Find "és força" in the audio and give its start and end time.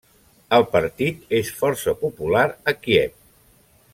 1.41-1.95